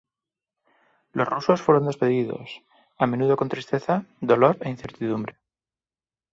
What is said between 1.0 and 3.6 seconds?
Los rusos fueron despedidos, a menudo con